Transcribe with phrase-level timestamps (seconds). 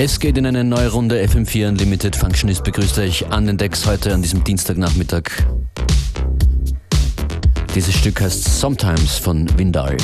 [0.00, 2.62] Es geht in eine neue Runde FM4 Unlimited Functionist.
[2.62, 5.24] Begrüßt euch an den Decks heute an diesem Dienstagnachmittag.
[7.74, 9.96] Dieses Stück heißt Sometimes von Windal.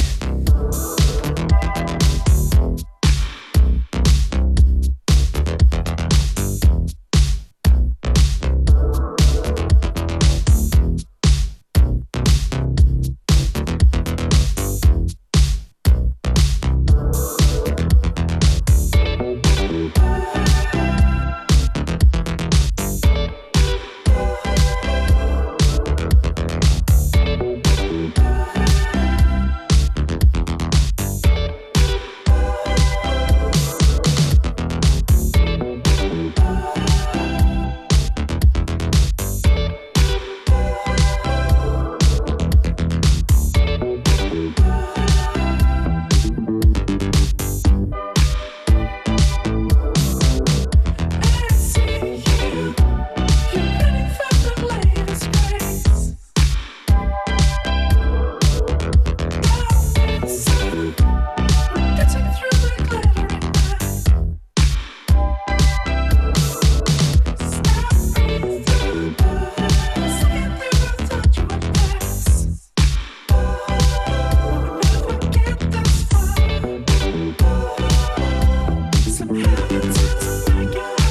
[79.28, 81.03] hurts.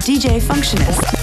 [0.00, 1.19] DJ Functionist.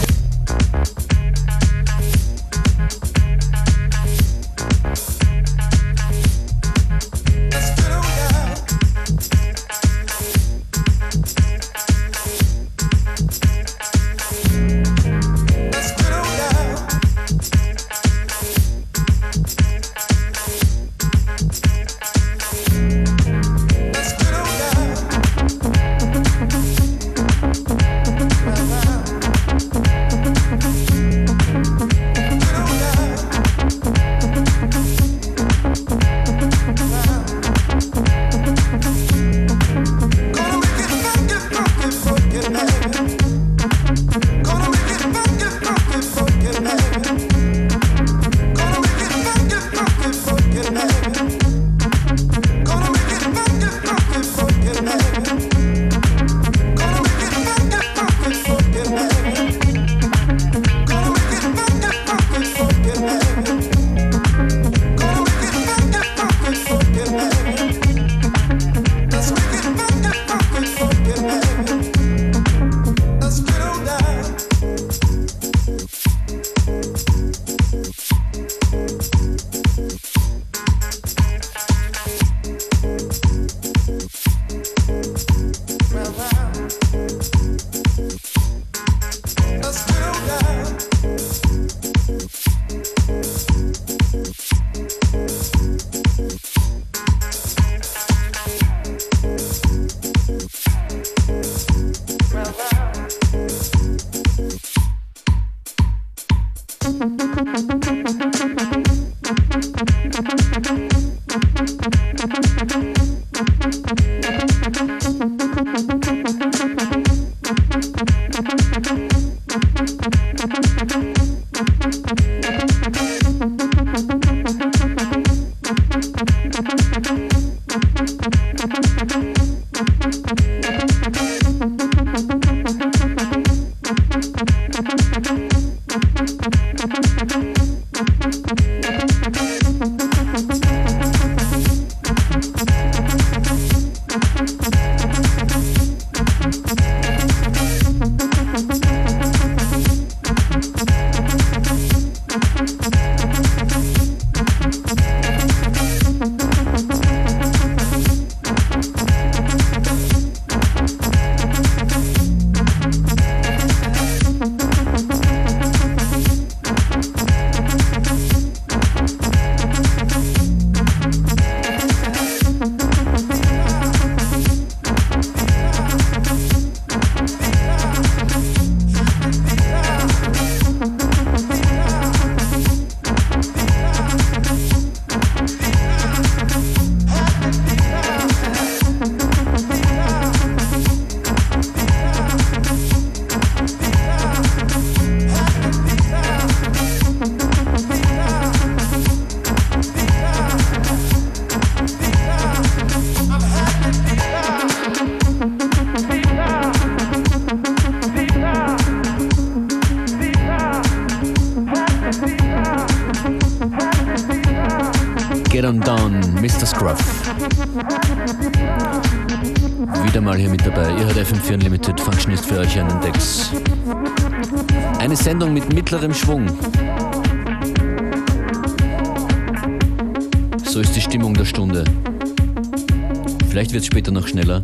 [233.77, 234.63] Wird später noch schneller.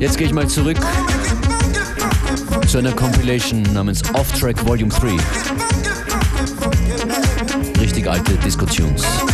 [0.00, 0.78] Jetzt gehe ich mal zurück
[2.66, 5.18] zu einer Compilation namens Off Track Volume 3.
[7.78, 9.25] Richtig alte Disco-Tunes.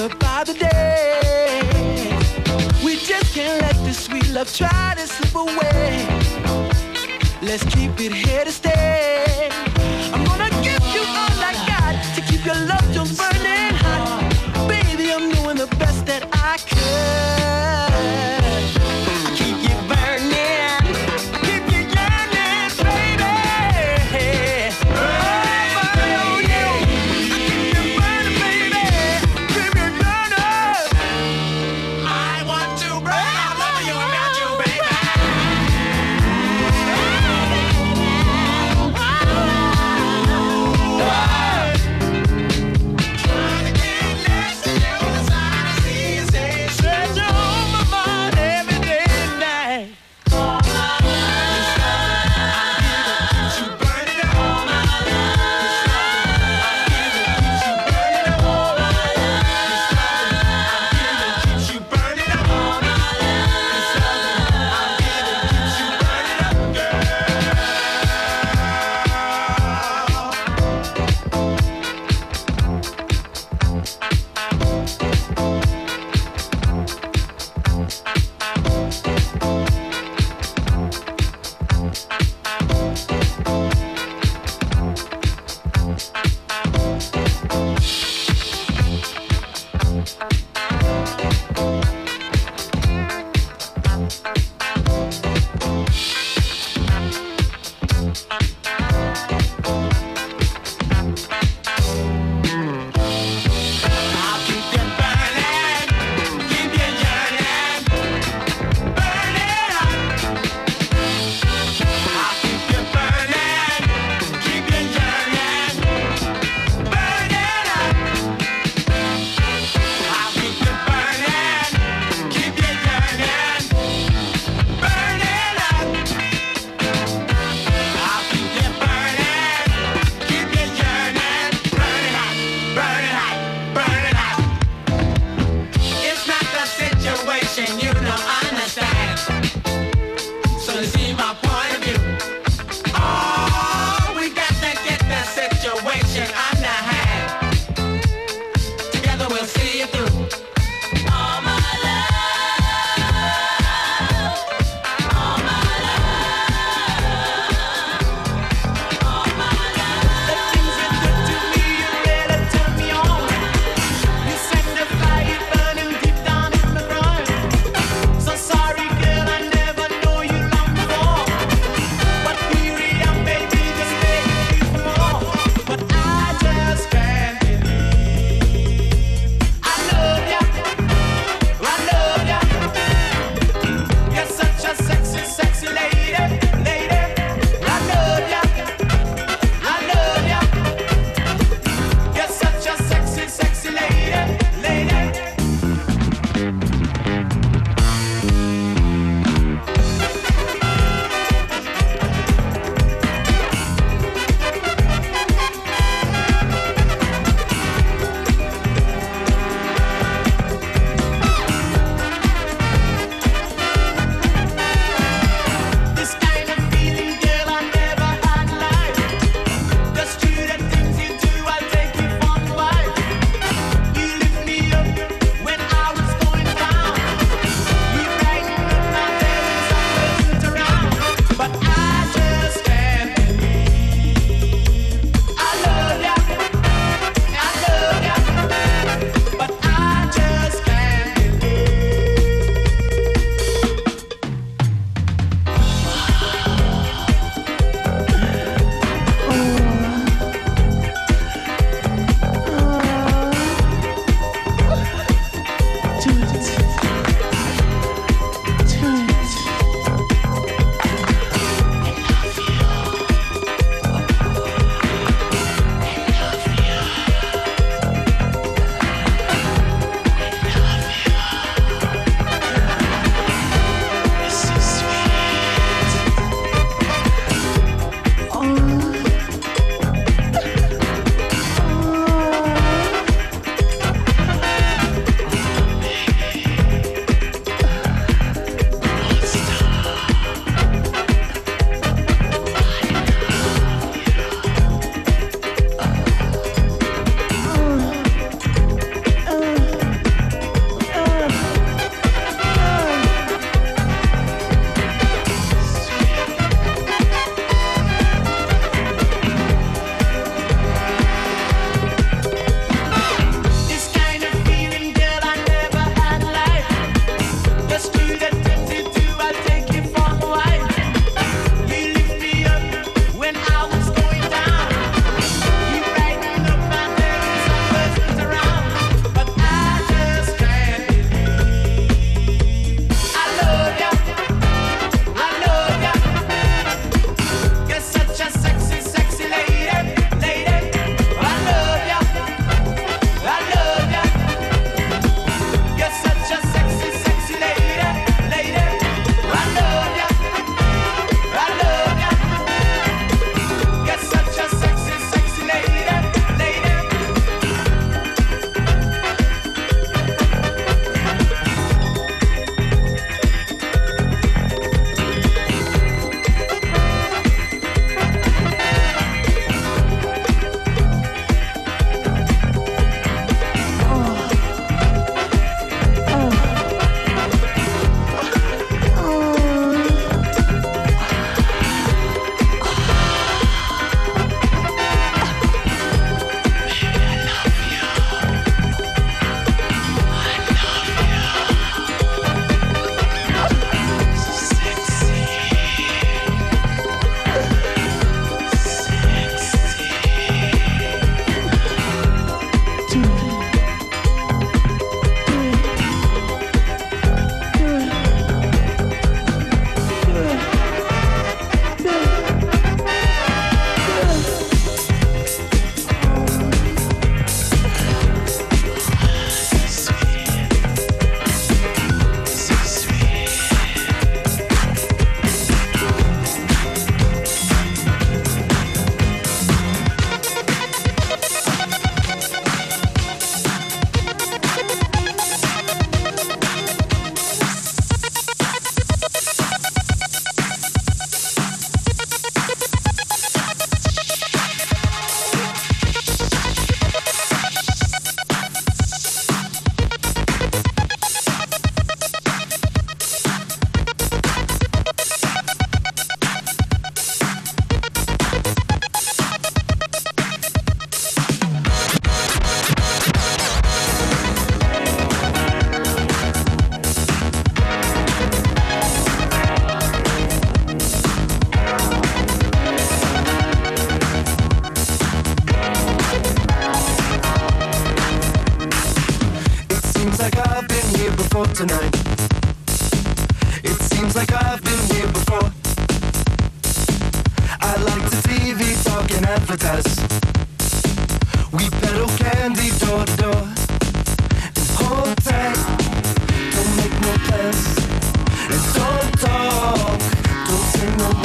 [0.00, 1.60] stronger by the day.
[2.84, 6.06] We just can't let this sweet love try to slip away.
[7.42, 9.09] Let's keep it here to stay.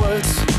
[0.02, 0.55] words.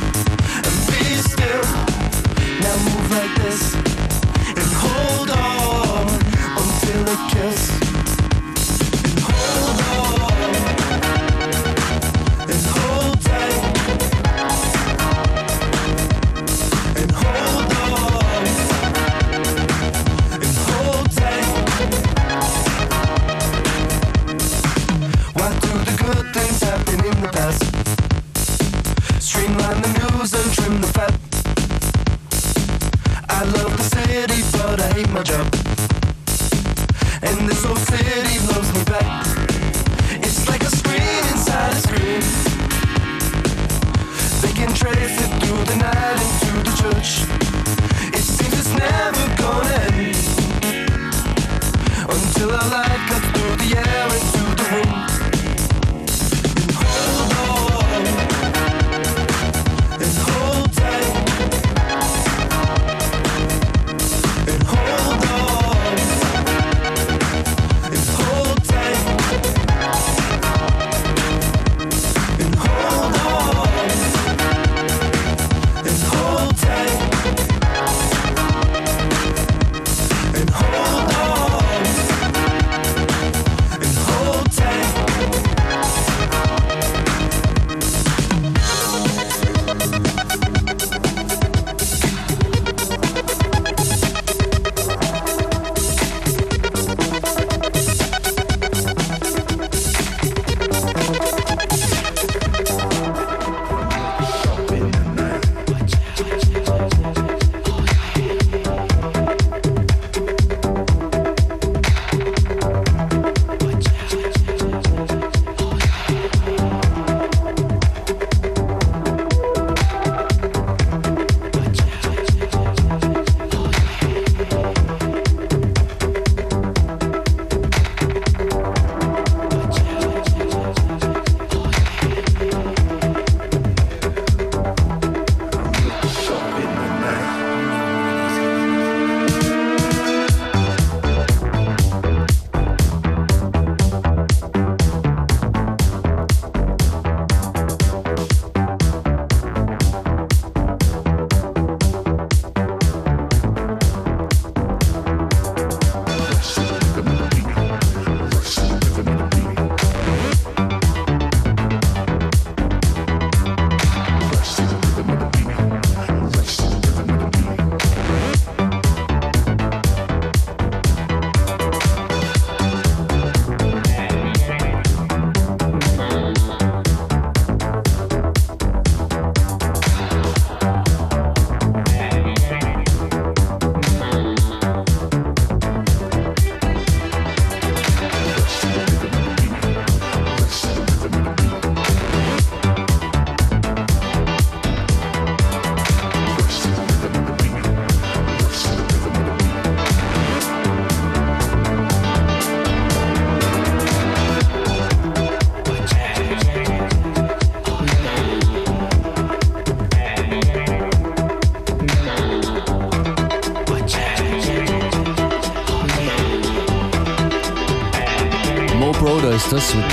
[219.47, 219.85] ist das mit,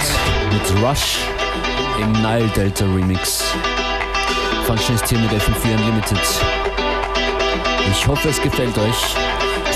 [0.52, 1.20] mit Rush
[2.02, 3.44] im Nile Delta Remix.
[4.66, 6.20] Function ist hier mit FM4 Unlimited.
[7.92, 9.16] Ich hoffe, es gefällt euch.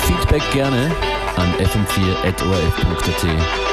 [0.07, 0.91] Feedback gerne
[1.35, 3.66] an fm4.orf.at.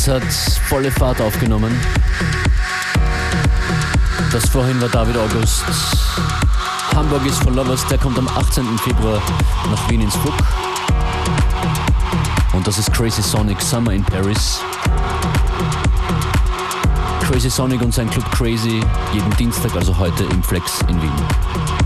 [0.00, 0.32] Mix hat
[0.68, 1.78] volle Fahrt aufgenommen.
[4.32, 5.62] Das vorhin war David August.
[6.96, 8.78] Hamburg ist for Lovers, der kommt am 18.
[8.78, 9.20] Februar
[9.70, 10.32] nach Wien ins Fuck.
[12.54, 14.60] Und das ist Crazy Sonic Summer in Paris.
[17.28, 18.80] Crazy Sonic und sein Club Crazy
[19.12, 21.79] jeden Dienstag, also heute im Flex in Wien.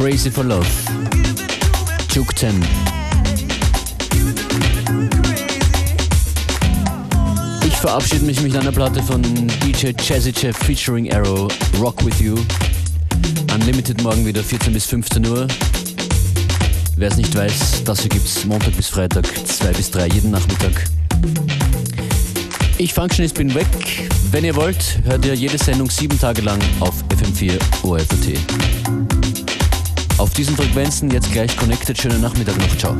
[0.00, 0.66] Crazy for Love.
[2.10, 2.54] Juke 10.
[7.66, 12.34] Ich verabschiede mich mit einer Platte von DJ Jazzy Jeff featuring Arrow, Rock With You.
[13.54, 15.46] Unlimited morgen wieder 14 bis 15 Uhr.
[16.96, 20.82] Wer es nicht weiß, das hier gibt's Montag bis Freitag, 2 bis 3 jeden Nachmittag.
[22.78, 23.66] Ich Functionist bin weg.
[24.30, 29.39] Wenn ihr wollt, hört ihr jede Sendung sieben Tage lang auf FM4 OFT.
[30.20, 31.96] Auf diesen Frequenzen jetzt gleich connected.
[31.96, 32.76] Schönen Nachmittag noch.
[32.76, 32.94] Ciao.